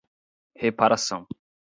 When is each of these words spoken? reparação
reparação 0.63 1.27